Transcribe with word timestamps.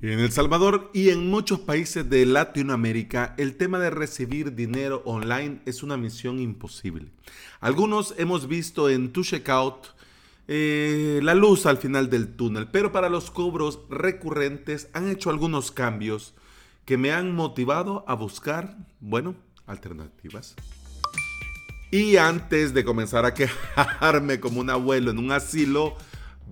En 0.00 0.20
El 0.20 0.30
Salvador 0.30 0.92
y 0.94 1.10
en 1.10 1.28
muchos 1.28 1.58
países 1.58 2.08
de 2.08 2.24
Latinoamérica, 2.24 3.34
el 3.36 3.56
tema 3.56 3.80
de 3.80 3.90
recibir 3.90 4.54
dinero 4.54 5.02
online 5.04 5.60
es 5.66 5.82
una 5.82 5.96
misión 5.96 6.38
imposible. 6.38 7.08
Algunos 7.58 8.14
hemos 8.16 8.46
visto 8.46 8.88
en 8.88 9.12
Tu 9.12 9.24
Checkout 9.24 9.88
eh, 10.46 11.18
la 11.24 11.34
luz 11.34 11.66
al 11.66 11.78
final 11.78 12.10
del 12.10 12.28
túnel, 12.36 12.68
pero 12.68 12.92
para 12.92 13.08
los 13.08 13.32
cobros 13.32 13.80
recurrentes 13.90 14.88
han 14.92 15.10
hecho 15.10 15.30
algunos 15.30 15.72
cambios 15.72 16.32
que 16.84 16.96
me 16.96 17.10
han 17.10 17.34
motivado 17.34 18.04
a 18.06 18.14
buscar, 18.14 18.76
bueno, 19.00 19.34
alternativas. 19.66 20.54
Y 21.90 22.18
antes 22.18 22.72
de 22.72 22.84
comenzar 22.84 23.24
a 23.24 23.34
quejarme 23.34 24.38
como 24.38 24.60
un 24.60 24.70
abuelo 24.70 25.10
en 25.10 25.18
un 25.18 25.32
asilo, 25.32 25.96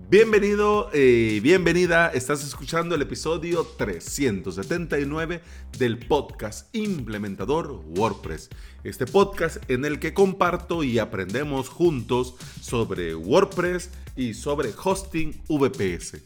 Bienvenido 0.05 0.89
y 0.93 1.41
bienvenida, 1.41 2.07
estás 2.07 2.41
escuchando 2.43 2.95
el 2.95 3.01
episodio 3.01 3.67
379 3.77 5.41
del 5.77 5.97
podcast 5.97 6.73
Implementador 6.73 7.83
WordPress. 7.87 8.49
Este 8.85 9.05
podcast 9.05 9.57
en 9.69 9.83
el 9.83 9.99
que 9.99 10.13
comparto 10.13 10.83
y 10.83 10.99
aprendemos 10.99 11.67
juntos 11.67 12.35
sobre 12.61 13.15
WordPress 13.15 13.89
y 14.15 14.33
sobre 14.33 14.69
hosting 14.81 15.41
VPS. 15.49 16.21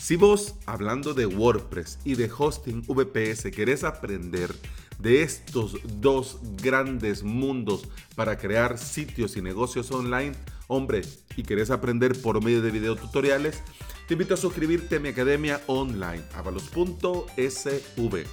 Si 0.00 0.16
vos, 0.16 0.56
hablando 0.66 1.14
de 1.14 1.26
WordPress 1.26 2.00
y 2.04 2.16
de 2.16 2.28
hosting 2.36 2.82
VPS, 2.82 3.50
querés 3.52 3.84
aprender 3.84 4.54
de 4.98 5.22
estos 5.22 5.76
dos 6.00 6.38
grandes 6.62 7.22
mundos 7.22 7.88
para 8.14 8.38
crear 8.38 8.78
sitios 8.78 9.36
y 9.36 9.42
negocios 9.42 9.90
online, 9.90 10.34
hombre, 10.68 11.02
y 11.36 11.42
querés 11.42 11.70
aprender 11.70 12.20
por 12.20 12.42
medio 12.42 12.62
de 12.62 12.70
videotutoriales, 12.70 13.62
te 14.06 14.14
invito 14.14 14.34
a 14.34 14.36
suscribirte 14.36 14.96
a 14.96 15.00
mi 15.00 15.08
academia 15.08 15.60
online, 15.66 16.22
avalos.sv. 16.34 18.24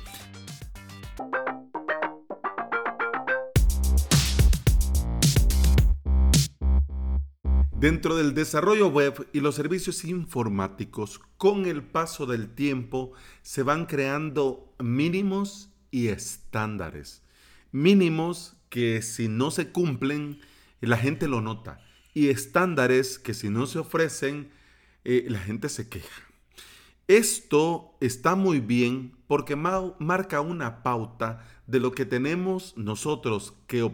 Dentro 7.81 8.15
del 8.15 8.35
desarrollo 8.35 8.89
web 8.89 9.27
y 9.33 9.39
los 9.39 9.55
servicios 9.55 10.05
informáticos, 10.05 11.19
con 11.37 11.65
el 11.65 11.81
paso 11.81 12.27
del 12.27 12.53
tiempo 12.53 13.13
se 13.41 13.63
van 13.63 13.87
creando 13.87 14.71
mínimos 14.77 15.71
y 15.89 16.09
estándares. 16.09 17.23
Mínimos 17.71 18.55
que 18.69 19.01
si 19.01 19.27
no 19.27 19.49
se 19.49 19.71
cumplen, 19.71 20.41
la 20.79 20.97
gente 20.97 21.27
lo 21.27 21.41
nota. 21.41 21.79
Y 22.13 22.29
estándares 22.29 23.19
que 23.19 23.33
si 23.33 23.49
no 23.49 23.65
se 23.67 23.79
ofrecen, 23.79 24.51
eh, 25.03 25.25
la 25.27 25.39
gente 25.39 25.69
se 25.69 25.89
queja. 25.89 26.31
Esto 27.07 27.95
está 27.99 28.35
muy 28.35 28.59
bien 28.59 29.17
porque 29.27 29.55
marca 29.55 30.41
una 30.41 30.81
pauta 30.83 31.45
de 31.67 31.79
lo 31.79 31.91
que 31.91 32.05
tenemos 32.05 32.73
nosotros 32.77 33.53
que, 33.67 33.89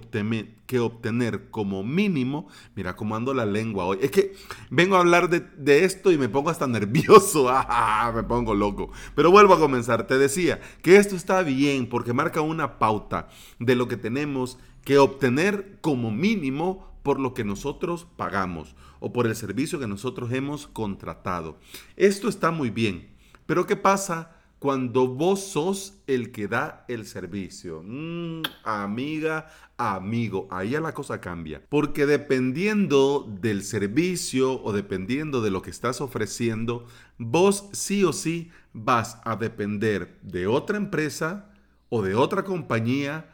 que 0.66 0.80
obtener 0.80 1.50
como 1.50 1.84
mínimo. 1.84 2.48
Mira 2.76 2.96
cómo 2.96 3.16
ando 3.16 3.34
la 3.34 3.46
lengua 3.46 3.86
hoy. 3.86 4.00
Es 4.02 4.12
que 4.12 4.36
vengo 4.70 4.96
a 4.96 5.00
hablar 5.00 5.30
de, 5.30 5.84
esto 5.86 6.12
y 6.12 6.18
me 6.18 6.30
pongo 6.30 6.50
hasta 6.50 6.68
nervioso. 6.68 7.48
Ah, 7.70 8.12
me 8.14 8.24
pongo 8.24 8.54
loco. 8.54 8.92
Pero 9.16 9.32
vuelvo 9.32 9.54
a 9.54 9.60
comenzar. 9.60 10.08
Te 10.08 10.18
decía 10.18 10.60
que 10.82 10.98
esto 10.98 11.16
está 11.16 11.42
bien 11.42 11.88
porque 11.90 12.14
marca 12.14 12.42
una 12.42 12.80
pauta 12.80 13.30
de 13.60 13.76
lo 13.76 13.88
que 13.88 13.98
tenemos 13.98 14.58
que 14.84 14.98
obtener 14.98 15.80
como 15.82 16.12
mínimo 16.12 16.97
por 17.08 17.22
lo 17.22 17.34
que 17.34 17.46
nosotros 17.46 18.06
pagamos 18.18 18.76
o 19.00 19.14
por 19.14 19.28
el 19.28 19.36
servicio 19.38 19.80
que 19.80 19.88
nosotros 19.88 20.30
hemos 20.34 20.68
contratado. 20.68 21.58
Esto 21.96 22.28
está 22.28 22.52
muy 22.52 22.70
bien. 22.70 23.08
Pero 23.46 23.66
¿qué 23.66 23.78
pasa? 23.78 24.34
cuando 24.60 25.08
vos 25.08 25.40
sos 25.40 26.02
el 26.08 26.34
que 26.34 26.50
da 26.50 26.84
el 26.90 27.06
servicio. 27.06 27.82
Mm, 27.86 28.42
amiga, 28.66 29.48
amigo, 29.78 30.50
ahí 30.52 30.72
ya 30.72 30.82
la 30.82 30.94
cosa 30.94 31.22
cambia. 31.22 31.62
Porque 31.70 32.06
dependiendo 32.06 33.26
del 33.40 33.64
servicio 33.64 34.62
o 34.62 34.74
dependiendo 34.74 35.42
de 35.42 35.52
lo 35.52 35.62
que 35.62 35.70
estás 35.70 36.02
ofreciendo, 36.02 36.88
vos 37.18 37.70
sí 37.72 38.04
o 38.04 38.12
sí 38.12 38.50
vas 38.74 39.22
a 39.24 39.38
depender 39.38 40.20
de 40.24 40.48
otra 40.48 40.76
empresa 40.76 41.52
o 41.88 42.02
de 42.02 42.16
otra 42.16 42.44
compañía 42.44 43.30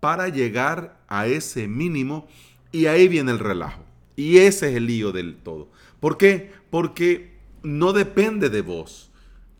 para 0.00 0.28
llegar 0.28 1.00
a 1.06 1.28
ese 1.28 1.68
mínimo 1.68 2.26
y 2.72 2.86
ahí 2.86 3.06
viene 3.08 3.30
el 3.30 3.38
relajo. 3.38 3.84
Y 4.16 4.38
ese 4.38 4.70
es 4.70 4.76
el 4.76 4.86
lío 4.86 5.12
del 5.12 5.36
todo. 5.36 5.70
¿Por 6.00 6.16
qué? 6.16 6.52
Porque 6.70 7.38
no 7.62 7.92
depende 7.92 8.50
de 8.50 8.62
vos 8.62 9.10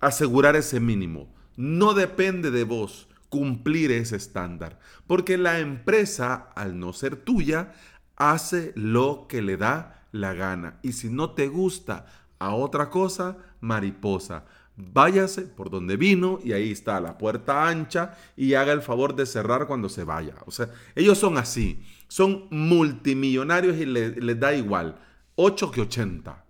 asegurar 0.00 0.56
ese 0.56 0.80
mínimo. 0.80 1.32
No 1.56 1.94
depende 1.94 2.50
de 2.50 2.64
vos 2.64 3.08
cumplir 3.28 3.90
ese 3.92 4.16
estándar, 4.16 4.78
porque 5.06 5.38
la 5.38 5.58
empresa, 5.58 6.50
al 6.54 6.78
no 6.78 6.92
ser 6.92 7.16
tuya, 7.16 7.72
hace 8.16 8.72
lo 8.74 9.26
que 9.26 9.40
le 9.40 9.56
da 9.56 10.06
la 10.12 10.34
gana. 10.34 10.78
Y 10.82 10.92
si 10.92 11.08
no 11.08 11.30
te 11.30 11.48
gusta 11.48 12.04
a 12.38 12.54
otra 12.54 12.90
cosa, 12.90 13.38
mariposa, 13.60 14.44
váyase 14.92 15.42
por 15.42 15.70
donde 15.70 15.96
vino 15.96 16.38
y 16.42 16.52
ahí 16.52 16.72
está 16.72 17.00
la 17.00 17.18
puerta 17.18 17.68
ancha 17.68 18.16
y 18.36 18.54
haga 18.54 18.72
el 18.72 18.82
favor 18.82 19.14
de 19.14 19.26
cerrar 19.26 19.66
cuando 19.66 19.88
se 19.88 20.04
vaya. 20.04 20.34
O 20.46 20.50
sea, 20.50 20.70
ellos 20.94 21.18
son 21.18 21.38
así, 21.38 21.82
son 22.08 22.46
multimillonarios 22.50 23.76
y 23.76 23.86
les, 23.86 24.40
da 24.40 24.54
igual, 24.54 24.98
8 25.36 25.70
que 25.70 25.82
80. 25.82 26.44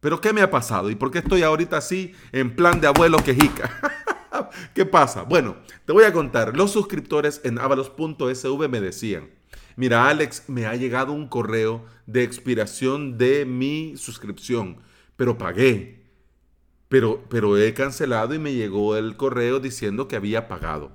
Pero 0.00 0.20
¿qué 0.20 0.32
me 0.32 0.42
ha 0.42 0.50
pasado? 0.50 0.90
¿Y 0.90 0.94
por 0.94 1.10
qué 1.10 1.18
estoy 1.18 1.42
ahorita 1.42 1.76
así 1.76 2.12
en 2.32 2.54
plan 2.56 2.80
de 2.80 2.88
abuelo 2.88 3.18
quejica? 3.18 3.70
¿Qué 4.74 4.84
pasa? 4.84 5.22
Bueno, 5.22 5.56
te 5.84 5.92
voy 5.92 6.04
a 6.04 6.12
contar. 6.12 6.56
Los 6.56 6.72
suscriptores 6.72 7.40
en 7.44 7.58
avalos.sv 7.58 8.68
me 8.68 8.80
decían, 8.80 9.30
mira 9.76 10.08
Alex, 10.08 10.44
me 10.48 10.66
ha 10.66 10.74
llegado 10.74 11.12
un 11.12 11.28
correo 11.28 11.84
de 12.06 12.22
expiración 12.22 13.16
de 13.18 13.44
mi 13.44 13.96
suscripción, 13.96 14.78
pero 15.16 15.38
pagué. 15.38 16.01
Pero, 16.92 17.24
pero 17.30 17.56
he 17.56 17.72
cancelado 17.72 18.34
y 18.34 18.38
me 18.38 18.52
llegó 18.52 18.98
el 18.98 19.16
correo 19.16 19.60
diciendo 19.60 20.08
que 20.08 20.16
había 20.16 20.46
pagado. 20.46 20.92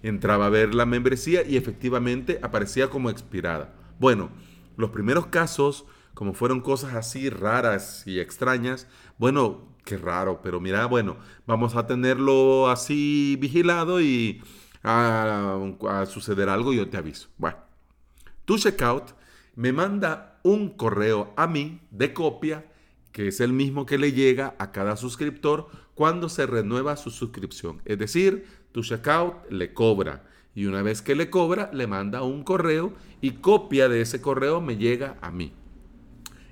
Entraba 0.00 0.46
a 0.46 0.50
ver 0.50 0.76
la 0.76 0.86
membresía 0.86 1.42
y 1.42 1.56
efectivamente 1.56 2.38
aparecía 2.40 2.88
como 2.88 3.10
expirada. 3.10 3.74
Bueno, 3.98 4.30
los 4.76 4.90
primeros 4.90 5.26
casos 5.26 5.86
como 6.14 6.34
fueron 6.34 6.60
cosas 6.60 6.94
así 6.94 7.30
raras 7.30 8.06
y 8.06 8.20
extrañas, 8.20 8.86
bueno, 9.18 9.74
qué 9.84 9.96
raro, 9.96 10.40
pero 10.40 10.60
mira, 10.60 10.86
bueno, 10.86 11.16
vamos 11.48 11.74
a 11.74 11.84
tenerlo 11.84 12.70
así 12.70 13.36
vigilado 13.40 14.00
y 14.00 14.40
a, 14.84 15.58
suceder 16.06 16.48
algo 16.48 16.72
yo 16.72 16.88
te 16.88 16.96
aviso. 16.96 17.28
Bueno, 17.38 17.56
tu 18.44 18.56
checkout 18.56 19.14
me 19.56 19.72
manda 19.72 20.38
un 20.44 20.70
correo 20.76 21.32
a 21.36 21.48
mí 21.48 21.80
de 21.90 22.12
copia, 22.12 22.69
que 23.12 23.28
es 23.28 23.40
el 23.40 23.52
mismo 23.52 23.86
que 23.86 23.98
le 23.98 24.12
llega 24.12 24.54
a 24.58 24.72
cada 24.72 24.96
suscriptor 24.96 25.68
cuando 25.94 26.28
se 26.28 26.46
renueva 26.46 26.96
su 26.96 27.10
suscripción. 27.10 27.82
Es 27.84 27.98
decir, 27.98 28.46
tu 28.72 28.82
checkout 28.82 29.50
le 29.50 29.74
cobra. 29.74 30.24
Y 30.54 30.66
una 30.66 30.82
vez 30.82 31.02
que 31.02 31.14
le 31.14 31.30
cobra, 31.30 31.70
le 31.72 31.86
manda 31.86 32.22
un 32.22 32.42
correo 32.42 32.92
y 33.20 33.32
copia 33.32 33.88
de 33.88 34.00
ese 34.00 34.20
correo 34.20 34.60
me 34.60 34.76
llega 34.76 35.16
a 35.20 35.30
mí. 35.30 35.52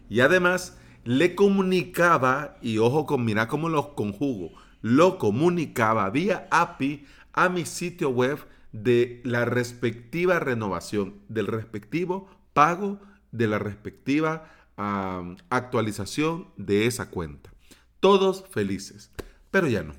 Y 0.08 0.20
además 0.20 0.78
le 1.04 1.34
comunicaba, 1.34 2.58
y 2.60 2.78
ojo 2.78 3.06
con 3.06 3.24
mira 3.24 3.48
cómo 3.48 3.68
los 3.68 3.88
conjugo, 3.88 4.52
lo 4.82 5.18
comunicaba 5.18 6.10
vía 6.10 6.46
API 6.50 7.06
a 7.32 7.48
mi 7.48 7.64
sitio 7.64 8.10
web 8.10 8.38
de 8.72 9.20
la 9.24 9.44
respectiva 9.44 10.38
renovación, 10.38 11.14
del 11.28 11.46
respectivo 11.46 12.28
pago, 12.52 13.00
de 13.32 13.46
la 13.46 13.58
respectiva 13.58 14.50
actualización 14.78 16.48
de 16.56 16.86
esa 16.86 17.10
cuenta. 17.10 17.52
Todos 18.00 18.44
felices, 18.50 19.10
pero 19.50 19.68
ya 19.68 19.82
no. 19.82 19.94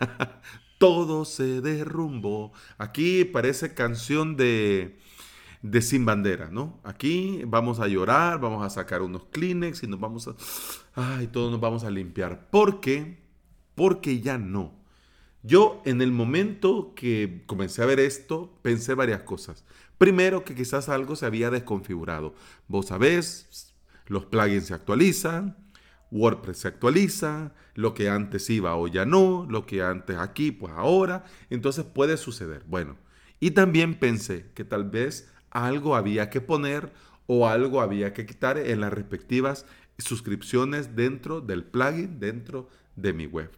Todo 0.78 1.24
se 1.24 1.60
derrumbó. 1.60 2.52
Aquí 2.78 3.24
parece 3.24 3.74
canción 3.74 4.36
de, 4.36 4.98
de 5.62 5.82
sin 5.82 6.04
bandera, 6.04 6.50
¿no? 6.50 6.80
Aquí 6.82 7.42
vamos 7.46 7.80
a 7.80 7.86
llorar, 7.86 8.40
vamos 8.40 8.64
a 8.64 8.70
sacar 8.70 9.02
unos 9.02 9.24
Kleenex 9.26 9.82
y 9.84 9.86
nos 9.86 10.00
vamos 10.00 10.28
a... 10.28 10.34
Ay, 10.94 11.28
todos 11.28 11.50
nos 11.50 11.60
vamos 11.60 11.84
a 11.84 11.90
limpiar. 11.90 12.50
¿Por 12.50 12.80
qué? 12.80 13.22
Porque 13.74 14.20
ya 14.20 14.36
no. 14.36 14.84
Yo 15.42 15.82
en 15.84 16.00
el 16.00 16.10
momento 16.10 16.94
que 16.96 17.44
comencé 17.46 17.82
a 17.82 17.86
ver 17.86 18.00
esto, 18.00 18.58
pensé 18.62 18.94
varias 18.94 19.22
cosas. 19.22 19.64
Primero, 19.98 20.44
que 20.44 20.54
quizás 20.54 20.88
algo 20.88 21.16
se 21.16 21.26
había 21.26 21.50
desconfigurado. 21.50 22.34
Vos 22.66 22.86
sabés, 22.86 23.73
los 24.06 24.26
plugins 24.26 24.66
se 24.66 24.74
actualizan, 24.74 25.56
WordPress 26.10 26.58
se 26.58 26.68
actualiza, 26.68 27.54
lo 27.74 27.92
que 27.92 28.08
antes 28.08 28.48
iba 28.50 28.76
o 28.76 28.86
ya 28.86 29.04
no, 29.04 29.46
lo 29.48 29.66
que 29.66 29.82
antes 29.82 30.16
aquí, 30.16 30.52
pues 30.52 30.72
ahora. 30.76 31.24
Entonces 31.50 31.84
puede 31.84 32.16
suceder. 32.16 32.62
Bueno, 32.66 32.96
y 33.40 33.50
también 33.50 33.98
pensé 33.98 34.50
que 34.54 34.64
tal 34.64 34.88
vez 34.88 35.30
algo 35.50 35.96
había 35.96 36.30
que 36.30 36.40
poner 36.40 36.92
o 37.26 37.48
algo 37.48 37.80
había 37.80 38.12
que 38.12 38.26
quitar 38.26 38.58
en 38.58 38.80
las 38.80 38.92
respectivas 38.92 39.66
suscripciones 39.98 40.94
dentro 40.94 41.40
del 41.40 41.64
plugin, 41.64 42.20
dentro 42.20 42.68
de 42.96 43.12
mi 43.12 43.26
web. 43.26 43.50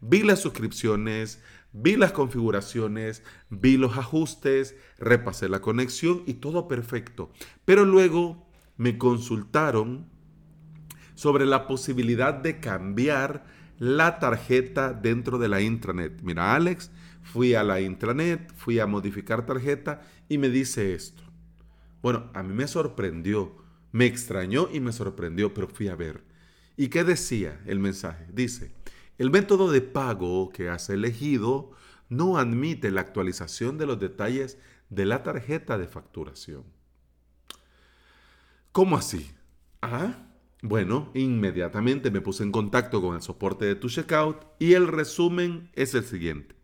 vi 0.00 0.22
las 0.22 0.40
suscripciones, 0.40 1.42
vi 1.72 1.96
las 1.96 2.12
configuraciones, 2.12 3.22
vi 3.50 3.76
los 3.76 3.96
ajustes, 3.98 4.76
repasé 4.98 5.48
la 5.48 5.60
conexión 5.60 6.22
y 6.26 6.34
todo 6.34 6.68
perfecto. 6.68 7.30
Pero 7.64 7.84
luego 7.84 8.47
me 8.78 8.96
consultaron 8.96 10.06
sobre 11.14 11.44
la 11.44 11.66
posibilidad 11.66 12.32
de 12.32 12.60
cambiar 12.60 13.44
la 13.78 14.18
tarjeta 14.18 14.92
dentro 14.92 15.38
de 15.38 15.48
la 15.48 15.60
intranet. 15.60 16.22
Mira, 16.22 16.54
Alex, 16.54 16.90
fui 17.22 17.54
a 17.54 17.62
la 17.62 17.80
intranet, 17.80 18.52
fui 18.54 18.78
a 18.78 18.86
modificar 18.86 19.44
tarjeta 19.44 20.02
y 20.28 20.38
me 20.38 20.48
dice 20.48 20.94
esto. 20.94 21.22
Bueno, 22.02 22.30
a 22.34 22.42
mí 22.42 22.54
me 22.54 22.68
sorprendió, 22.68 23.56
me 23.90 24.06
extrañó 24.06 24.68
y 24.72 24.80
me 24.80 24.92
sorprendió, 24.92 25.52
pero 25.52 25.68
fui 25.68 25.88
a 25.88 25.96
ver. 25.96 26.22
¿Y 26.76 26.88
qué 26.88 27.02
decía 27.02 27.60
el 27.66 27.80
mensaje? 27.80 28.26
Dice, 28.32 28.72
el 29.18 29.30
método 29.30 29.72
de 29.72 29.80
pago 29.80 30.50
que 30.50 30.68
has 30.68 30.88
elegido 30.88 31.72
no 32.08 32.38
admite 32.38 32.92
la 32.92 33.00
actualización 33.00 33.76
de 33.76 33.86
los 33.86 33.98
detalles 33.98 34.58
de 34.88 35.04
la 35.04 35.24
tarjeta 35.24 35.76
de 35.76 35.88
facturación. 35.88 36.77
¿Cómo 38.78 38.96
así? 38.96 39.28
Ah, 39.82 40.14
bueno, 40.62 41.10
inmediatamente 41.12 42.12
me 42.12 42.20
puse 42.20 42.44
en 42.44 42.52
contacto 42.52 43.02
con 43.02 43.16
el 43.16 43.22
soporte 43.22 43.64
de 43.64 43.74
tu 43.74 43.88
checkout 43.88 44.36
y 44.60 44.74
el 44.74 44.86
resumen 44.86 45.68
es 45.74 45.94
el 45.94 46.04
siguiente. 46.04 46.54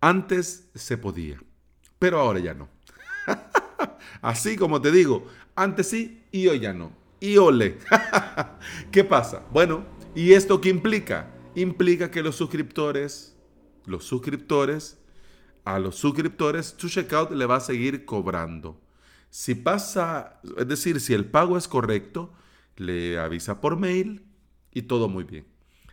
Antes 0.00 0.70
se 0.76 0.96
podía, 0.96 1.42
pero 1.98 2.20
ahora 2.20 2.38
ya 2.38 2.54
no. 2.54 2.68
Así 4.22 4.56
como 4.56 4.80
te 4.80 4.92
digo, 4.92 5.26
antes 5.56 5.88
sí 5.88 6.22
y 6.30 6.46
hoy 6.46 6.60
ya 6.60 6.72
no. 6.72 6.92
Y 7.18 7.36
ole. 7.36 7.78
¿Qué 8.92 9.02
pasa? 9.02 9.44
Bueno, 9.50 9.84
¿y 10.14 10.34
esto 10.34 10.60
qué 10.60 10.68
implica? 10.68 11.34
Implica 11.56 12.12
que 12.12 12.22
los 12.22 12.36
suscriptores, 12.36 13.36
los 13.86 14.04
suscriptores, 14.04 15.00
a 15.64 15.80
los 15.80 15.96
suscriptores, 15.96 16.76
tu 16.76 16.88
checkout 16.88 17.32
le 17.32 17.44
va 17.44 17.56
a 17.56 17.60
seguir 17.60 18.04
cobrando. 18.04 18.80
Si 19.30 19.54
pasa, 19.54 20.40
es 20.56 20.68
decir, 20.68 21.00
si 21.00 21.14
el 21.14 21.26
pago 21.26 21.58
es 21.58 21.68
correcto, 21.68 22.32
le 22.76 23.18
avisa 23.18 23.60
por 23.60 23.76
mail 23.76 24.24
y 24.72 24.82
todo 24.82 25.08
muy 25.08 25.24
bien. 25.24 25.46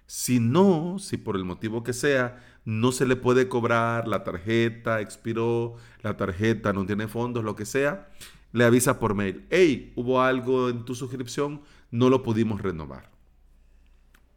Si 0.08 0.40
no, 0.40 0.98
si 1.00 1.18
por 1.18 1.36
el 1.36 1.46
motivo 1.46 1.84
que 1.84 1.94
sea, 1.94 2.44
no 2.64 2.92
se 2.92 3.06
le 3.06 3.16
puede 3.16 3.48
cobrar, 3.48 4.08
la 4.08 4.24
tarjeta 4.24 5.02
expiró, 5.02 5.76
la 6.02 6.16
tarjeta 6.16 6.74
no 6.74 6.86
tiene 6.86 7.08
fondos, 7.08 7.44
lo 7.44 7.56
que 7.56 7.66
sea, 7.66 8.12
le 8.52 8.64
avisa 8.64 9.00
por 9.00 9.16
mail, 9.16 9.46
hey, 9.50 9.92
hubo 9.96 10.22
algo 10.22 10.70
en 10.70 10.86
tu 10.86 10.96
suscripción, 10.96 11.62
no 11.92 12.10
lo 12.10 12.24
pudimos 12.24 12.62
renovar. 12.62 13.12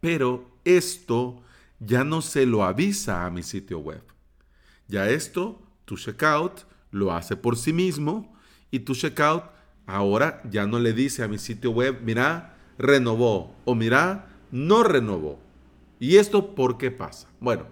Pero 0.00 0.50
esto 0.64 1.42
ya 1.80 2.04
no 2.04 2.22
se 2.22 2.46
lo 2.46 2.64
avisa 2.64 3.26
a 3.26 3.30
mi 3.30 3.42
sitio 3.42 3.78
web. 3.78 4.02
Ya 4.88 5.08
esto, 5.08 5.62
tu 5.84 5.96
checkout 5.96 6.62
lo 6.90 7.12
hace 7.12 7.36
por 7.36 7.56
sí 7.56 7.72
mismo 7.72 8.34
y 8.70 8.80
tu 8.80 8.94
checkout 8.94 9.44
ahora 9.86 10.42
ya 10.48 10.66
no 10.66 10.78
le 10.78 10.92
dice 10.92 11.22
a 11.22 11.28
mi 11.28 11.38
sitio 11.38 11.70
web, 11.70 12.00
mira, 12.04 12.56
renovó 12.78 13.56
o 13.64 13.74
mira, 13.74 14.28
no 14.50 14.84
renovó. 14.84 15.38
¿Y 15.98 16.16
esto 16.16 16.54
por 16.54 16.78
qué 16.78 16.90
pasa? 16.90 17.28
Bueno, 17.40 17.66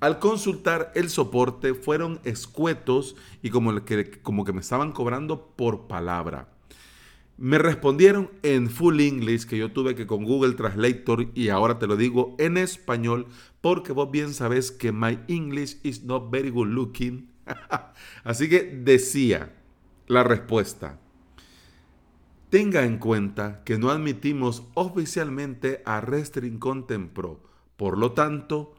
al 0.00 0.18
consultar 0.18 0.92
el 0.94 1.08
soporte 1.08 1.74
fueron 1.74 2.20
escuetos 2.24 3.16
y 3.42 3.50
como 3.50 3.84
que, 3.84 4.10
como 4.22 4.44
que 4.44 4.52
me 4.52 4.60
estaban 4.60 4.92
cobrando 4.92 5.54
por 5.56 5.86
palabra. 5.86 6.48
Me 7.38 7.58
respondieron 7.58 8.30
en 8.42 8.68
full 8.68 9.00
English 9.00 9.46
que 9.46 9.56
yo 9.56 9.72
tuve 9.72 9.94
que 9.94 10.06
con 10.06 10.24
Google 10.24 10.54
Translator 10.54 11.28
y 11.34 11.48
ahora 11.48 11.78
te 11.78 11.86
lo 11.86 11.96
digo 11.96 12.36
en 12.38 12.56
español 12.58 13.26
porque 13.60 13.92
vos 13.92 14.10
bien 14.10 14.34
sabes 14.34 14.70
que 14.70 14.92
my 14.92 15.18
English 15.28 15.78
is 15.82 16.02
not 16.02 16.30
very 16.30 16.50
good 16.50 16.68
looking. 16.68 17.30
Así 18.24 18.48
que 18.48 18.64
decía 18.64 19.52
la 20.12 20.24
respuesta. 20.24 20.98
Tenga 22.50 22.84
en 22.84 22.98
cuenta 22.98 23.62
que 23.64 23.78
no 23.78 23.90
admitimos 23.90 24.64
oficialmente 24.74 25.82
a 25.86 26.00
Restring 26.00 26.58
Content 26.58 27.10
Pro 27.12 27.52
por 27.82 27.98
lo 27.98 28.12
tanto, 28.12 28.76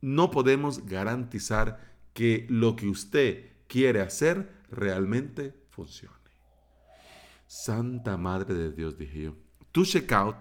no 0.00 0.30
podemos 0.30 0.86
garantizar 0.86 1.96
que 2.12 2.46
lo 2.48 2.76
que 2.76 2.86
usted 2.86 3.50
quiere 3.66 4.00
hacer 4.00 4.48
realmente 4.70 5.54
funcione. 5.70 6.14
Santa 7.48 8.16
Madre 8.16 8.54
de 8.54 8.70
Dios, 8.70 8.96
dije 8.96 9.22
yo. 9.22 9.36
Tu 9.72 9.84
checkout, 9.84 10.36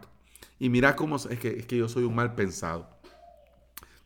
y 0.59 0.69
mira 0.69 0.95
cómo 0.95 1.15
es 1.15 1.39
que, 1.39 1.59
es 1.59 1.65
que 1.65 1.77
yo 1.77 1.89
soy 1.89 2.03
un 2.03 2.13
mal 2.13 2.35
pensado. 2.35 2.87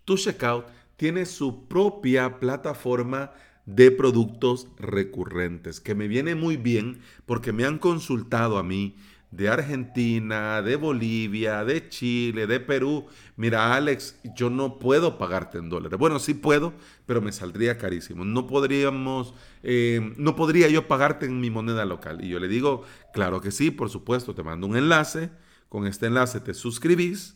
Tu 0.06 0.16
checkout 0.16 0.68
tiene 0.95 1.25
su 1.25 1.68
propia 1.68 2.40
plataforma 2.40 3.33
de 3.68 3.92
productos 3.92 4.69
recurrentes, 4.80 5.80
que 5.80 5.94
me 5.94 6.08
viene 6.08 6.34
muy 6.34 6.58
bien 6.58 7.02
porque 7.25 7.52
me 7.52 7.66
han 7.66 7.78
consultado 7.78 8.58
a 8.58 8.64
mí 8.64 8.96
de 9.30 9.50
Argentina, 9.50 10.62
de 10.62 10.78
Bolivia, 10.78 11.66
de 11.66 11.90
Chile, 11.90 12.48
de 12.48 12.62
Perú. 12.62 13.08
Mira, 13.36 13.75
Alex, 13.75 14.18
yo 14.36 14.50
no 14.50 14.80
puedo 14.80 15.18
pagarte 15.18 15.58
en 15.58 15.69
dólares. 15.69 16.00
Bueno, 16.00 16.18
sí 16.18 16.34
puedo, 16.34 16.74
pero 17.06 17.22
me 17.22 17.34
saldría 17.34 17.78
carísimo. 17.78 18.24
No 18.24 18.48
podríamos, 18.48 19.34
eh, 19.64 20.14
no 20.18 20.38
podría 20.38 20.69
yo 20.69 20.88
pagarte 20.88 21.25
en 21.25 21.42
mi 21.42 21.50
moneda 21.50 21.84
local. 21.84 22.24
Y 22.24 22.30
yo 22.30 22.40
le 22.40 22.48
digo, 22.48 22.84
claro 23.14 23.42
que 23.42 23.52
sí, 23.52 23.69
por 23.69 23.90
supuesto, 23.90 24.34
te 24.34 24.44
mando 24.44 24.66
un 24.66 24.78
enlace. 24.78 25.30
Con 25.68 25.86
este 25.86 26.06
enlace 26.06 26.40
te 26.40 26.54
suscribís 26.54 27.36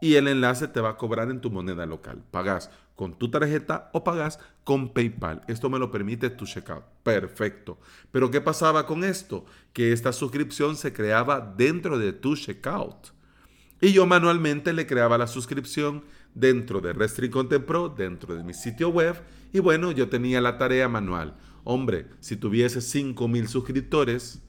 y 0.00 0.14
el 0.14 0.28
enlace 0.28 0.68
te 0.68 0.80
va 0.80 0.90
a 0.90 0.96
cobrar 0.96 1.28
en 1.30 1.40
tu 1.40 1.50
moneda 1.50 1.86
local. 1.86 2.22
Pagas 2.30 2.70
con 2.96 3.18
tu 3.18 3.30
tarjeta 3.30 3.90
o 3.92 4.02
pagas 4.02 4.40
con 4.64 4.92
PayPal. 4.92 5.42
Esto 5.46 5.70
me 5.70 5.78
lo 5.78 5.90
permite 5.90 6.30
tu 6.30 6.46
checkout. 6.46 6.82
Perfecto. 7.02 7.78
Pero 8.10 8.30
¿qué 8.30 8.40
pasaba 8.40 8.86
con 8.86 9.04
esto? 9.04 9.44
Que 9.72 9.92
esta 9.92 10.12
suscripción 10.12 10.76
se 10.76 10.92
creaba 10.92 11.40
dentro 11.40 11.98
de 11.98 12.12
tu 12.12 12.34
checkout. 12.34 13.12
Y 13.80 13.92
yo 13.92 14.06
manualmente 14.06 14.72
le 14.72 14.86
creaba 14.86 15.18
la 15.18 15.26
suscripción 15.26 16.04
dentro 16.34 16.80
de 16.80 16.94
Restring 16.94 17.30
Content 17.30 17.64
Pro, 17.64 17.90
dentro 17.90 18.34
de 18.34 18.42
mi 18.42 18.54
sitio 18.54 18.88
web. 18.88 19.22
Y 19.52 19.60
bueno, 19.60 19.92
yo 19.92 20.08
tenía 20.08 20.40
la 20.40 20.56
tarea 20.56 20.88
manual. 20.88 21.36
Hombre, 21.64 22.06
si 22.20 22.36
tuviese 22.36 22.80
5,000 22.80 23.48
suscriptores, 23.48 24.42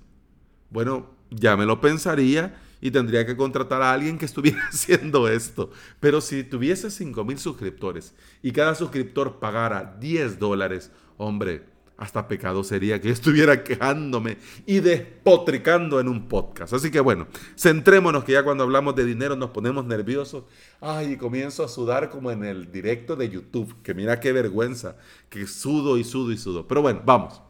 bueno, 0.70 1.10
ya 1.30 1.58
me 1.58 1.66
lo 1.66 1.82
pensaría 1.82 2.56
y 2.82 2.92
tendría 2.92 3.26
que 3.26 3.36
contratar 3.36 3.82
a 3.82 3.92
alguien 3.92 4.18
que 4.18 4.26
estuviera 4.26 4.60
haciendo 4.70 5.28
esto. 5.28 5.72
Pero 6.00 6.22
si 6.22 6.44
tuviese 6.44 6.92
5 6.92 7.24
mil 7.24 7.40
suscriptores 7.40 8.14
y 8.42 8.52
cada 8.52 8.76
suscriptor 8.76 9.40
pagara 9.40 9.98
10 10.00 10.40
dólares, 10.40 10.92
hombre, 11.18 11.64
hasta 11.98 12.28
pecado 12.28 12.64
sería 12.64 13.02
que 13.02 13.10
estuviera 13.10 13.64
quejándome 13.64 14.38
y 14.66 14.80
despotricando 14.80 16.00
en 16.00 16.08
un 16.08 16.28
podcast. 16.28 16.74
Así 16.74 16.92
que 16.92 17.00
bueno, 17.00 17.28
centrémonos 17.58 18.24
que 18.24 18.34
ya 18.34 18.44
cuando 18.44 18.64
hablamos 18.64 18.96
de 18.96 19.06
dinero 19.06 19.36
nos 19.36 19.50
ponemos 19.50 19.86
nerviosos. 19.86 20.44
Ay, 20.80 21.14
y 21.14 21.18
comienzo 21.18 21.64
a 21.64 21.68
sudar 21.68 22.10
como 22.10 22.32
en 22.32 22.44
el 22.44 22.72
directo 22.72 23.16
de 23.16 23.30
YouTube, 23.30 23.76
que 23.82 23.96
mira 23.96 24.20
qué 24.20 24.32
vergüenza, 24.32 24.96
que 25.30 25.48
sudo 25.48 25.98
y 25.98 26.04
sudo 26.04 26.32
y 26.32 26.38
sudo. 26.38 26.68
Pero 26.68 26.84
bueno, 26.84 27.02
vamos. 27.04 27.42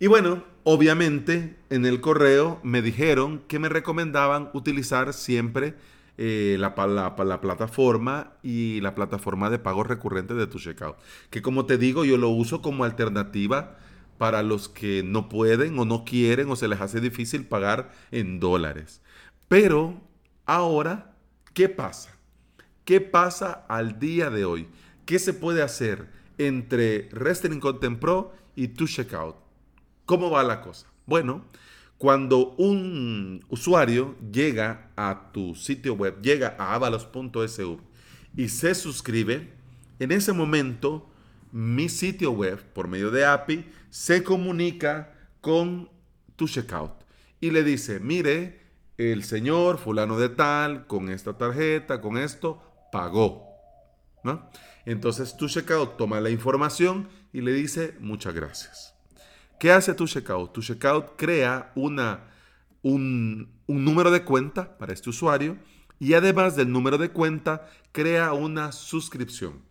Y 0.00 0.06
bueno, 0.06 0.44
obviamente 0.62 1.56
en 1.70 1.84
el 1.84 2.00
correo 2.00 2.60
me 2.62 2.82
dijeron 2.82 3.42
que 3.48 3.58
me 3.58 3.68
recomendaban 3.68 4.50
utilizar 4.52 5.12
siempre 5.12 5.74
eh, 6.18 6.56
la, 6.58 6.74
la, 6.86 7.40
plataforma 7.40 8.32
y 8.42 8.80
la 8.80 8.94
plataforma 8.94 9.50
de 9.50 9.58
pago 9.58 9.82
recurrente 9.82 10.34
de 10.34 10.46
tu 10.46 10.58
checkout. 10.60 10.96
Que 11.30 11.42
como 11.42 11.66
te 11.66 11.78
digo, 11.78 12.04
yo 12.04 12.16
lo 12.16 12.28
uso 12.28 12.62
como 12.62 12.84
alternativa 12.84 13.76
para 14.18 14.42
los 14.42 14.68
que 14.68 15.02
no 15.04 15.28
pueden 15.28 15.78
o 15.78 15.84
no 15.84 16.04
quieren 16.04 16.50
o 16.50 16.56
se 16.56 16.68
les 16.68 16.80
hace 16.80 17.00
difícil 17.00 17.46
pagar 17.46 17.92
en 18.10 18.38
dólares. 18.40 19.00
Pero 19.48 20.00
ahora, 20.44 21.16
¿qué 21.54 21.68
pasa? 21.68 22.16
¿Qué 22.84 23.00
pasa 23.00 23.64
al 23.68 23.98
día 23.98 24.30
de 24.30 24.44
hoy? 24.44 24.68
¿Qué 25.06 25.18
se 25.18 25.34
puede 25.34 25.62
hacer 25.62 26.08
entre 26.36 27.08
Wrestling 27.12 27.60
Content 27.60 27.98
Pro 27.98 28.32
y 28.54 28.68
tu 28.68 28.86
checkout? 28.86 29.47
¿Cómo 30.08 30.30
va 30.30 30.42
la 30.42 30.62
cosa? 30.62 30.86
Bueno, 31.04 31.44
cuando 31.98 32.54
un 32.56 33.44
usuario 33.50 34.16
llega 34.32 34.90
a 34.96 35.32
tu 35.34 35.54
sitio 35.54 35.92
web, 35.92 36.22
llega 36.22 36.56
a 36.58 36.72
avalos.sv 36.72 37.76
y 38.34 38.48
se 38.48 38.74
suscribe, 38.74 39.52
en 39.98 40.10
ese 40.10 40.32
momento 40.32 41.10
mi 41.52 41.90
sitio 41.90 42.30
web, 42.30 42.58
por 42.72 42.88
medio 42.88 43.10
de 43.10 43.26
API, 43.26 43.66
se 43.90 44.24
comunica 44.24 45.12
con 45.42 45.90
tu 46.36 46.48
checkout 46.48 47.04
y 47.38 47.50
le 47.50 47.62
dice, 47.62 48.00
mire, 48.00 48.62
el 48.96 49.24
señor 49.24 49.76
fulano 49.76 50.18
de 50.18 50.30
tal, 50.30 50.86
con 50.86 51.10
esta 51.10 51.36
tarjeta, 51.36 52.00
con 52.00 52.16
esto, 52.16 52.62
pagó. 52.90 53.46
¿no? 54.24 54.48
Entonces 54.86 55.36
tu 55.36 55.48
checkout 55.48 55.98
toma 55.98 56.18
la 56.22 56.30
información 56.30 57.10
y 57.30 57.42
le 57.42 57.52
dice, 57.52 57.94
muchas 58.00 58.32
gracias. 58.32 58.97
¿Qué 59.58 59.72
hace 59.72 59.92
tu 59.94 60.06
checkout? 60.06 60.52
Tu 60.52 60.62
checkout 60.62 61.16
crea 61.16 61.72
una, 61.74 62.28
un, 62.82 63.48
número 63.66 64.12
de 64.12 64.22
cuenta 64.22 64.78
para 64.78 64.92
este 64.92 65.10
usuario 65.10 65.58
y 65.98 66.14
además 66.14 66.54
del 66.54 66.70
número 66.70 66.96
de 66.96 67.10
cuenta, 67.10 67.68
crea 67.90 68.32
una 68.32 68.70
suscripción. 68.70 69.62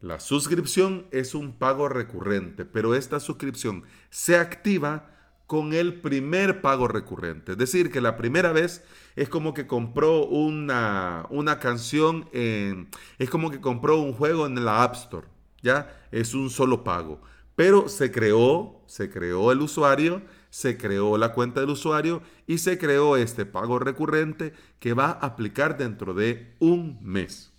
La 0.00 0.20
suscripción 0.20 1.06
es 1.10 1.34
un 1.34 1.58
pago 1.58 1.88
recurrente, 1.88 2.64
pero 2.64 2.94
esta 2.94 3.18
suscripción 3.18 3.82
se 4.10 4.36
activa 4.36 5.10
con 5.48 5.72
el 5.72 6.00
primer 6.00 6.60
pago 6.60 6.86
recurrente. 6.86 7.52
Es 7.52 7.58
decir, 7.58 7.90
que 7.90 8.00
la 8.00 8.16
primera 8.16 8.52
vez 8.52 8.84
es 9.16 9.28
como 9.28 9.54
que 9.54 9.66
compró 9.66 10.24
una, 10.24 11.26
una 11.30 11.58
canción, 11.58 12.28
es 12.32 13.28
como 13.28 13.50
que 13.50 13.60
compró 13.60 13.98
un 13.98 14.12
juego 14.12 14.46
en 14.46 14.64
la 14.64 14.84
App 14.84 14.94
Store. 14.94 15.26
¿Ya? 15.62 16.06
Es 16.12 16.34
un 16.34 16.50
solo 16.50 16.84
pago. 16.84 17.20
Pero 17.58 17.88
se 17.88 18.12
creó, 18.12 18.84
se 18.86 19.10
creó 19.10 19.50
el 19.50 19.62
usuario, 19.62 20.22
se 20.48 20.78
creó 20.78 21.18
la 21.18 21.32
cuenta 21.32 21.58
del 21.58 21.70
usuario 21.70 22.22
y 22.46 22.58
se 22.58 22.78
creó 22.78 23.16
este 23.16 23.46
pago 23.46 23.80
recurrente 23.80 24.52
que 24.78 24.92
va 24.92 25.06
a 25.06 25.26
aplicar 25.26 25.76
dentro 25.76 26.14
de 26.14 26.54
un 26.60 27.00
mes. 27.02 27.50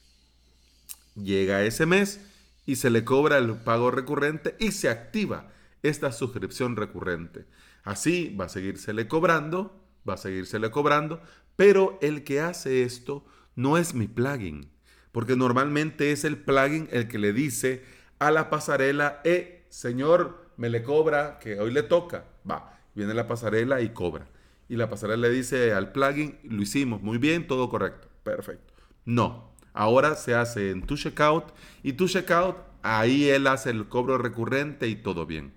Llega 1.15 1.65
ese 1.65 1.85
mes 1.85 2.21
y 2.65 2.77
se 2.77 2.89
le 2.89 3.03
cobra 3.03 3.39
el 3.39 3.57
pago 3.57 3.91
recurrente 3.91 4.55
y 4.57 4.71
se 4.71 4.87
activa 4.87 5.51
esta 5.83 6.13
suscripción 6.13 6.77
recurrente. 6.77 7.45
Así 7.83 8.33
va 8.39 8.45
a 8.45 8.49
seguírsele 8.49 9.09
cobrando, 9.09 9.85
va 10.07 10.13
a 10.13 10.17
seguírsele 10.17 10.71
cobrando, 10.71 11.21
pero 11.57 11.99
el 12.01 12.23
que 12.23 12.39
hace 12.39 12.83
esto 12.83 13.25
no 13.53 13.77
es 13.77 13.93
mi 13.93 14.07
plugin, 14.07 14.71
porque 15.11 15.35
normalmente 15.35 16.13
es 16.13 16.23
el 16.23 16.37
plugin 16.37 16.87
el 16.93 17.09
que 17.09 17.19
le 17.19 17.33
dice 17.33 17.83
a 18.17 18.31
la 18.31 18.49
pasarela, 18.49 19.19
eh, 19.25 19.58
señor, 19.69 20.51
me 20.57 20.69
le 20.69 20.83
cobra, 20.83 21.39
que 21.39 21.59
hoy 21.59 21.71
le 21.71 21.83
toca. 21.83 22.25
Va, 22.49 22.77
viene 22.93 23.13
la 23.13 23.27
pasarela 23.27 23.81
y 23.81 23.89
cobra. 23.89 24.27
Y 24.67 24.75
la 24.75 24.89
pasarela 24.89 25.27
le 25.27 25.33
dice 25.33 25.73
al 25.73 25.91
plugin, 25.91 26.37
lo 26.43 26.61
hicimos 26.61 27.01
muy 27.01 27.17
bien, 27.17 27.47
todo 27.47 27.69
correcto, 27.69 28.07
perfecto. 28.23 28.73
No, 29.05 29.51
ahora 29.73 30.15
se 30.15 30.35
hace 30.35 30.71
en 30.71 30.83
tu 30.85 30.95
checkout 30.95 31.45
y 31.81 31.93
tu 31.93 32.07
checkout, 32.07 32.57
ahí 32.83 33.29
él 33.29 33.47
hace 33.47 33.71
el 33.71 33.87
cobro 33.87 34.17
recurrente 34.17 34.87
y 34.87 34.95
todo 34.95 35.25
bien. 35.25 35.53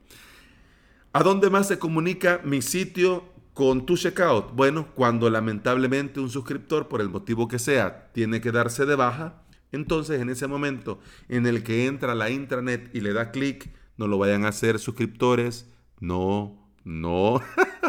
¿A 1.13 1.23
dónde 1.23 1.51
más 1.51 1.69
se 1.69 1.79
comunica 1.79 2.41
mi 2.43 2.63
sitio 2.63 3.25
con 3.53 3.85
tu 3.85 3.99
checkout? 3.99 4.55
Bueno, 4.55 4.89
cuando 4.95 5.29
lamentablemente 5.29 6.21
un 6.21 6.31
suscriptor, 6.31 6.89
por 6.89 7.03
el 7.03 7.11
motivo 7.11 7.49
que 7.49 7.59
sea, 7.59 8.11
tiene 8.13 8.41
que 8.41 8.51
darse 8.51 8.87
de 8.87 8.95
baja, 8.95 9.43
entonces 9.73 10.21
en 10.21 10.31
ese 10.31 10.47
momento 10.47 11.01
en 11.29 11.47
el 11.47 11.63
que 11.63 11.87
entra 11.87 12.15
la 12.15 12.31
intranet 12.31 12.95
y 12.95 13.01
le 13.01 13.13
da 13.13 13.31
clic, 13.31 13.71
no 13.97 14.07
lo 14.07 14.19
vayan 14.19 14.45
a 14.45 14.49
hacer 14.49 14.79
suscriptores, 14.79 15.69
no, 16.01 16.59
no, 16.85 17.41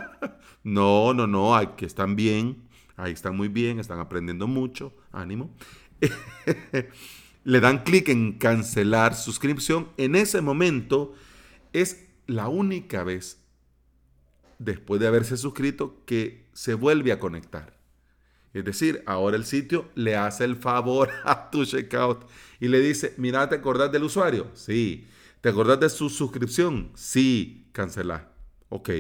no, 0.63 1.13
no, 1.13 1.27
no, 1.27 1.55
hay, 1.55 1.67
que 1.77 1.86
están 1.86 2.15
bien, 2.15 2.63
ahí 2.95 3.12
están 3.12 3.36
muy 3.36 3.48
bien, 3.48 3.79
están 3.79 4.00
aprendiendo 4.00 4.48
mucho, 4.48 4.93
ánimo. 5.12 5.55
le 7.43 7.60
dan 7.60 7.83
clic 7.83 8.10
en 8.10 8.33
cancelar 8.33 9.15
suscripción, 9.15 9.89
en 9.98 10.15
ese 10.15 10.41
momento 10.41 11.13
es 11.74 12.07
la 12.27 12.48
única 12.48 13.03
vez 13.03 13.39
después 14.60 15.01
de 15.01 15.07
haberse 15.07 15.38
suscrito 15.38 16.01
que 16.05 16.45
se 16.53 16.74
vuelve 16.74 17.12
a 17.12 17.19
conectar. 17.19 17.77
Es 18.53 18.63
decir, 18.63 19.03
ahora 19.05 19.36
el 19.36 19.45
sitio 19.45 19.89
le 19.95 20.15
hace 20.15 20.43
el 20.43 20.55
favor 20.55 21.10
a 21.25 21.50
tu 21.50 21.65
checkout 21.65 22.25
y 22.60 22.67
le 22.67 22.79
dice, 22.79 23.13
mira, 23.17 23.50
¿te 23.50 23.55
acordás 23.55 23.91
del 23.91 24.03
usuario? 24.03 24.51
Sí. 24.53 25.07
¿Te 25.43 25.50
acordás 25.50 25.77
de 25.81 25.89
su 25.89 26.09
suscripción? 26.09 26.91
Sí. 26.95 27.67
Cancelar. 27.73 28.31
Ok, 28.69 28.91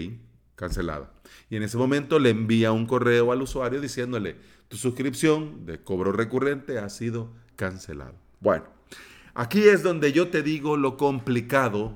cancelada. 0.55 1.09
Y 1.49 1.55
en 1.55 1.63
ese 1.63 1.77
momento 1.77 2.19
le 2.19 2.31
envía 2.31 2.73
un 2.73 2.85
correo 2.85 3.31
al 3.31 3.41
usuario 3.41 3.79
diciéndole, 3.79 4.35
tu 4.67 4.75
suscripción 4.75 5.65
de 5.65 5.81
cobro 5.81 6.11
recurrente 6.11 6.79
ha 6.79 6.89
sido 6.89 7.31
cancelada. 7.55 8.15
Bueno, 8.41 8.65
aquí 9.33 9.61
es 9.61 9.83
donde 9.83 10.11
yo 10.11 10.27
te 10.27 10.43
digo 10.43 10.75
lo 10.75 10.97
complicado 10.97 11.95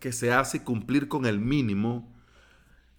que 0.00 0.10
se 0.10 0.32
hace 0.32 0.64
cumplir 0.64 1.06
con 1.06 1.24
el 1.24 1.38
mínimo, 1.38 2.12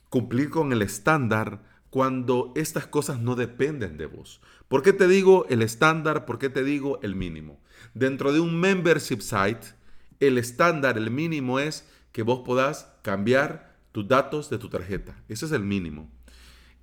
cumplir 0.07 0.49
con 0.49 0.71
el 0.71 0.81
estándar, 0.81 1.61
cuando 1.89 2.53
estas 2.55 2.87
cosas 2.87 3.19
no 3.19 3.35
dependen 3.35 3.97
de 3.97 4.05
vos. 4.05 4.39
¿Por 4.69 4.81
qué 4.81 4.93
te 4.93 5.09
digo 5.09 5.45
el 5.49 5.61
estándar? 5.61 6.25
¿Por 6.25 6.39
qué 6.39 6.49
te 6.49 6.63
digo 6.63 7.01
el 7.01 7.15
mínimo? 7.15 7.59
Dentro 7.93 8.31
de 8.31 8.39
un 8.39 8.57
membership 8.57 9.19
site, 9.19 9.80
el 10.21 10.37
estándar, 10.37 10.97
el 10.97 11.11
mínimo 11.11 11.59
es 11.59 11.85
que 12.13 12.23
vos 12.23 12.41
podás 12.45 12.87
cambiar 13.01 13.75
tus 13.91 14.07
datos 14.07 14.49
de 14.49 14.57
tu 14.57 14.69
tarjeta. 14.69 15.21
Ese 15.27 15.45
es 15.45 15.51
el 15.51 15.63
mínimo. 15.63 16.09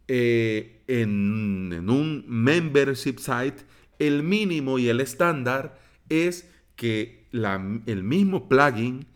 Eh, 0.09 0.83
en, 0.87 1.89
un 1.89 2.25
membership 2.27 3.19
site, 3.19 3.65
el 3.99 4.23
mínimo 4.23 4.79
y 4.79 4.89
el 4.89 5.01
estándar 5.01 5.79
es 6.09 6.51
que 6.77 7.27
el 7.33 8.03
mismo 8.03 8.49
plugin 8.49 9.07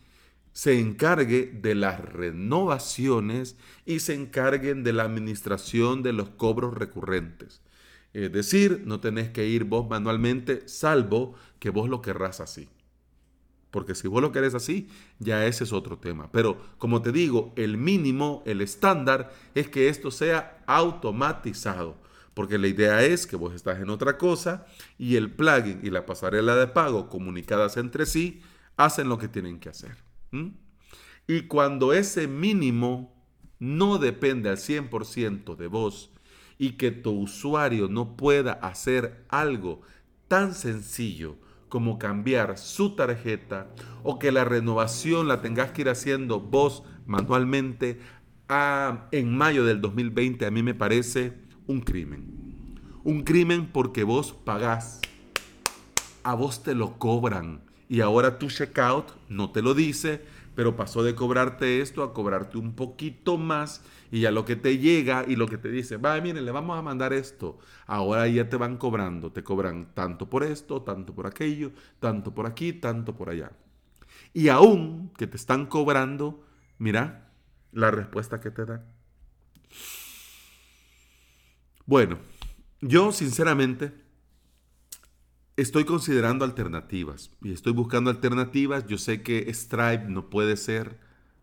se 0.52 0.78
encargue 0.78 1.46
de 1.46 1.74
las 1.74 2.00
renovaciones 2.00 3.56
y 3.86 4.00
se 4.00 4.14
encarguen 4.14 4.84
de 4.84 4.92
la 4.92 5.04
administración 5.04 6.02
de 6.02 6.12
los 6.12 6.28
cobros 6.30 6.74
recurrentes. 6.74 7.62
Es 8.12 8.30
decir, 8.30 8.82
no 8.84 9.00
tenés 9.00 9.30
que 9.30 9.48
ir 9.48 9.64
vos 9.64 9.88
manualmente, 9.88 10.68
salvo 10.68 11.34
que 11.58 11.70
vos 11.70 11.88
lo 11.88 12.02
querrás 12.02 12.40
así. 12.40 12.68
Porque 13.72 13.94
si 13.94 14.06
vos 14.06 14.20
lo 14.20 14.32
querés 14.32 14.54
así, 14.54 14.86
ya 15.18 15.46
ese 15.46 15.64
es 15.64 15.72
otro 15.72 15.98
tema. 15.98 16.30
Pero 16.30 16.58
como 16.76 17.00
te 17.00 17.10
digo, 17.10 17.54
el 17.56 17.78
mínimo, 17.78 18.42
el 18.44 18.60
estándar, 18.60 19.32
es 19.54 19.68
que 19.70 19.88
esto 19.88 20.10
sea 20.10 20.62
automatizado. 20.66 21.96
Porque 22.34 22.58
la 22.58 22.68
idea 22.68 23.02
es 23.02 23.26
que 23.26 23.34
vos 23.34 23.54
estás 23.54 23.80
en 23.80 23.88
otra 23.88 24.18
cosa 24.18 24.66
y 24.98 25.16
el 25.16 25.32
plugin 25.32 25.80
y 25.82 25.88
la 25.88 26.04
pasarela 26.04 26.54
de 26.54 26.66
pago 26.66 27.08
comunicadas 27.08 27.78
entre 27.78 28.04
sí 28.04 28.42
hacen 28.76 29.08
lo 29.08 29.16
que 29.16 29.28
tienen 29.28 29.58
que 29.58 29.70
hacer. 29.70 29.96
Y 31.26 31.42
cuando 31.48 31.94
ese 31.94 32.28
mínimo 32.28 33.24
no 33.58 33.96
depende 33.96 34.50
al 34.50 34.58
100% 34.58 35.56
de 35.56 35.66
vos 35.66 36.10
y 36.58 36.72
que 36.72 36.90
tu 36.90 37.12
usuario 37.12 37.88
no 37.88 38.18
pueda 38.18 38.52
hacer 38.52 39.24
algo 39.30 39.80
tan 40.28 40.54
sencillo 40.54 41.36
como 41.72 41.98
cambiar 41.98 42.58
su 42.58 42.96
tarjeta 42.96 43.66
o 44.02 44.18
que 44.18 44.30
la 44.30 44.44
renovación 44.44 45.26
la 45.26 45.40
tengas 45.40 45.70
que 45.70 45.80
ir 45.80 45.88
haciendo 45.88 46.38
vos 46.38 46.82
manualmente 47.06 47.98
en 49.10 49.34
mayo 49.34 49.64
del 49.64 49.80
2020 49.80 50.44
a 50.44 50.50
mí 50.50 50.62
me 50.62 50.74
parece 50.74 51.32
un 51.66 51.80
crimen. 51.80 52.78
Un 53.04 53.22
crimen 53.22 53.70
porque 53.72 54.04
vos 54.04 54.34
pagás, 54.34 55.00
a 56.22 56.34
vos 56.34 56.62
te 56.62 56.74
lo 56.74 56.98
cobran 56.98 57.62
y 57.88 58.02
ahora 58.02 58.38
tu 58.38 58.48
checkout 58.48 59.06
no 59.30 59.50
te 59.50 59.62
lo 59.62 59.72
dice, 59.72 60.22
pero 60.54 60.76
pasó 60.76 61.02
de 61.02 61.14
cobrarte 61.14 61.80
esto 61.80 62.02
a 62.02 62.12
cobrarte 62.12 62.58
un 62.58 62.74
poquito 62.74 63.38
más 63.38 63.82
y 64.12 64.20
ya 64.20 64.30
lo 64.30 64.44
que 64.44 64.56
te 64.56 64.76
llega 64.76 65.24
y 65.26 65.36
lo 65.36 65.48
que 65.48 65.56
te 65.56 65.70
dice, 65.70 65.96
va, 65.96 66.20
miren, 66.20 66.44
le 66.44 66.52
vamos 66.52 66.78
a 66.78 66.82
mandar 66.82 67.14
esto. 67.14 67.58
Ahora 67.86 68.28
ya 68.28 68.46
te 68.46 68.58
van 68.58 68.76
cobrando, 68.76 69.32
te 69.32 69.42
cobran 69.42 69.94
tanto 69.94 70.28
por 70.28 70.44
esto, 70.44 70.82
tanto 70.82 71.14
por 71.14 71.26
aquello, 71.26 71.72
tanto 71.98 72.34
por 72.34 72.46
aquí, 72.46 72.74
tanto 72.74 73.16
por 73.16 73.30
allá. 73.30 73.52
Y 74.34 74.48
aún 74.48 75.10
que 75.16 75.26
te 75.26 75.38
están 75.38 75.64
cobrando, 75.64 76.44
mira 76.76 77.32
la 77.72 77.90
respuesta 77.90 78.38
que 78.38 78.50
te 78.50 78.66
dan. 78.66 78.84
Bueno, 81.86 82.18
yo 82.82 83.12
sinceramente 83.12 84.02
Estoy 85.54 85.84
considerando 85.84 86.46
alternativas 86.46 87.30
y 87.42 87.52
estoy 87.52 87.74
buscando 87.74 88.08
alternativas. 88.08 88.86
Yo 88.86 88.96
sé 88.96 89.22
que 89.22 89.52
Stripe 89.52 90.06
no 90.08 90.30
puede 90.30 90.56
ser 90.56 90.98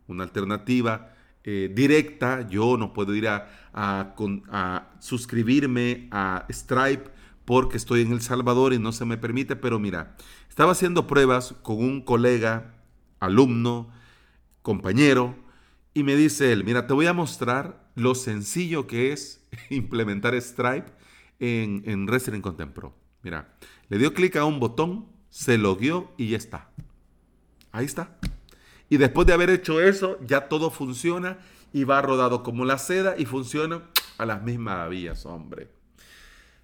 una 0.08 0.24
alternativa 0.24 1.14
eh, 1.44 1.72
directa. 1.74 2.48
Yo 2.48 2.78
no 2.78 2.94
puedo 2.94 3.16
ir 3.16 3.28
a, 3.28 3.50
a, 3.74 4.92
suscribirme 5.00 6.08
a 6.12 6.46
Stripe 6.50 7.10
porque 7.46 7.78
estoy 7.78 8.02
en 8.02 8.12
El 8.12 8.22
Salvador 8.22 8.74
y 8.74 8.80
no 8.80 8.92
se 8.92 9.06
me 9.06 9.18
permite. 9.18 9.56
Pero 9.56 9.80
mira, 9.80 10.16
estaba 10.50 10.74
haciendo 10.74 11.08
pruebas 11.08 11.56
con 11.62 11.78
un 11.78 12.02
colega, 12.02 12.76
alumno, 13.20 13.90
compañero, 14.62 15.36
y 15.94 16.04
me 16.04 16.16
dice 16.16 16.52
él, 16.52 16.64
mira, 16.64 16.88
te 16.88 16.94
voy 16.94 17.08
a 17.08 17.14
mostrar 17.14 17.90
lo 17.96 18.16
sencillo 18.16 18.88
que 18.88 19.12
es 19.12 19.48
implementar 19.70 20.40
Stripe 20.40 20.92
en, 21.40 21.84
en 21.86 22.08
Resident 22.08 22.44
Content. 22.44 22.78
Mira, 23.24 23.54
le 23.90 23.98
dio 23.98 24.14
clic 24.14 24.36
a 24.36 24.46
un 24.46 24.60
botón, 24.60 25.08
se 25.30 25.58
logueó 25.58 26.14
y 26.18 26.30
ya 26.30 26.38
está. 26.38 26.70
Ahí 27.72 27.86
está. 27.86 28.18
Y 28.90 28.98
después 28.98 29.28
de 29.28 29.34
haber 29.34 29.50
hecho 29.50 29.80
eso, 29.80 30.18
ya 30.26 30.48
todo 30.48 30.72
funciona 30.72 31.38
y 31.72 31.84
va 31.84 32.02
rodado 32.02 32.44
como 32.44 32.66
la 32.66 32.78
seda 32.78 33.16
y 33.18 33.26
funciona 33.26 33.84
a 34.18 34.26
las 34.26 34.42
mismas 34.42 34.90
vías, 34.90 35.26
hombre. 35.26 35.70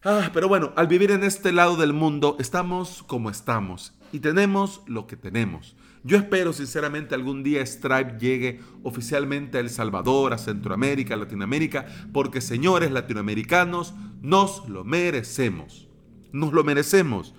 Ah, 0.04 0.30
pero 0.34 0.48
bueno, 0.48 0.72
al 0.76 0.88
vivir 0.88 1.12
en 1.12 1.24
este 1.24 1.52
lado 1.52 1.78
del 1.78 1.94
mundo, 1.94 2.36
estamos 2.40 3.04
como 3.04 3.30
estamos 3.30 3.94
y 4.12 4.20
tenemos 4.20 4.82
lo 4.86 5.08
que 5.08 5.16
tenemos. 5.16 5.76
Yo 6.04 6.18
espero 6.18 6.54
sinceramente 6.54 7.16
algún 7.16 7.42
día 7.42 7.66
Stripe 7.66 8.18
llegue 8.20 8.62
oficialmente 8.84 9.58
a 9.58 9.62
El 9.62 9.72
Salvador, 9.72 10.34
a 10.34 10.38
Centroamérica, 10.38 11.16
a 11.16 11.18
Latinoamérica, 11.18 11.88
porque 12.14 12.42
señores 12.42 12.92
latinoamericanos, 12.92 13.96
nos 14.22 14.70
lo 14.70 14.84
merecemos. 14.84 15.88
Nos 16.32 16.54
lo 16.54 16.64
merecemos. 16.64 17.34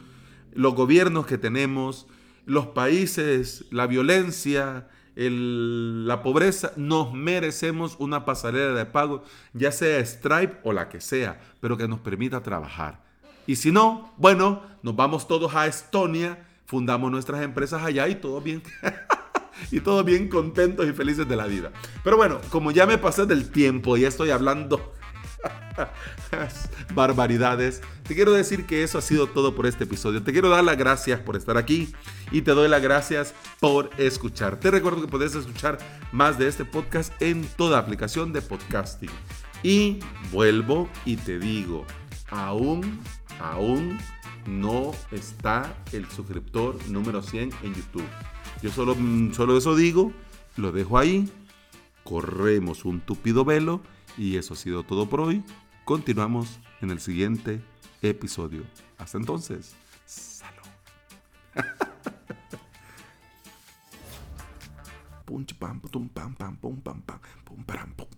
Los 0.52 0.74
gobiernos 0.74 1.26
que 1.26 1.38
tenemos, 1.38 2.08
los 2.46 2.68
países, 2.68 3.66
la 3.70 3.86
violencia, 3.86 4.88
la 5.14 6.22
pobreza, 6.22 6.72
nos 6.76 7.12
merecemos 7.12 7.96
una 7.98 8.24
pasarela 8.24 8.72
de 8.72 8.86
pago, 8.86 9.22
ya 9.52 9.72
sea 9.72 10.04
Stripe 10.04 10.58
o 10.62 10.72
la 10.72 10.88
que 10.88 11.00
sea, 11.00 11.40
pero 11.60 11.76
que 11.76 11.86
nos 11.86 12.00
permita 12.00 12.42
trabajar. 12.42 13.04
Y 13.46 13.56
si 13.56 13.70
no, 13.70 14.14
bueno, 14.16 14.62
nos 14.82 14.96
vamos 14.96 15.28
todos 15.28 15.54
a 15.54 15.66
Estonia 15.66 16.46
fundamos 16.66 17.10
nuestras 17.10 17.42
empresas 17.42 17.82
allá 17.82 18.06
y 18.08 18.16
todo 18.16 18.40
bien. 18.40 18.62
y 19.70 19.80
todo 19.80 20.04
bien 20.04 20.28
contentos 20.28 20.86
y 20.86 20.92
felices 20.92 21.26
de 21.26 21.36
la 21.36 21.46
vida. 21.46 21.72
Pero 22.04 22.16
bueno, 22.16 22.40
como 22.50 22.70
ya 22.72 22.86
me 22.86 22.98
pasé 22.98 23.24
del 23.24 23.50
tiempo 23.50 23.96
y 23.96 24.04
estoy 24.04 24.30
hablando 24.30 24.92
barbaridades, 26.94 27.82
te 28.06 28.14
quiero 28.14 28.32
decir 28.32 28.66
que 28.66 28.82
eso 28.82 28.98
ha 28.98 29.02
sido 29.02 29.26
todo 29.26 29.54
por 29.54 29.66
este 29.66 29.84
episodio. 29.84 30.22
Te 30.22 30.32
quiero 30.32 30.48
dar 30.48 30.64
las 30.64 30.76
gracias 30.76 31.20
por 31.20 31.36
estar 31.36 31.56
aquí 31.56 31.92
y 32.30 32.42
te 32.42 32.52
doy 32.52 32.68
las 32.68 32.82
gracias 32.82 33.34
por 33.60 33.90
escuchar. 33.98 34.58
Te 34.58 34.70
recuerdo 34.70 35.02
que 35.02 35.08
puedes 35.08 35.34
escuchar 35.34 35.78
más 36.12 36.38
de 36.38 36.48
este 36.48 36.64
podcast 36.64 37.12
en 37.20 37.46
toda 37.56 37.78
aplicación 37.78 38.32
de 38.32 38.42
podcasting. 38.42 39.10
Y 39.62 39.98
vuelvo 40.32 40.88
y 41.04 41.16
te 41.16 41.38
digo, 41.38 41.84
aún, 42.30 43.00
aún 43.40 43.98
no 44.46 44.92
está 45.10 45.74
el 45.92 46.08
suscriptor 46.08 46.78
número 46.88 47.22
100 47.22 47.50
en 47.62 47.74
YouTube. 47.74 48.06
Yo 48.62 48.70
solo, 48.70 48.96
solo 49.32 49.58
eso 49.58 49.74
digo, 49.74 50.12
lo 50.56 50.72
dejo 50.72 50.98
ahí, 50.98 51.30
corremos 52.04 52.84
un 52.84 53.00
tupido 53.00 53.44
velo 53.44 53.82
y 54.16 54.36
eso 54.36 54.54
ha 54.54 54.56
sido 54.56 54.82
todo 54.82 55.08
por 55.08 55.20
hoy. 55.20 55.42
Continuamos 55.84 56.58
en 56.80 56.90
el 56.90 57.00
siguiente 57.00 57.62
episodio. 58.02 58.64
Hasta 58.98 59.18
entonces, 59.18 59.74
salud. 60.04 60.62
Pam, 65.58 65.80
pum 65.80 66.08
pam 66.08 66.34
pam 66.34 66.56
pum 66.56 66.76
pam 66.80 67.00
pam 67.02 67.20
pum 67.44 67.64
pam 67.64 67.92
pum 67.96 68.08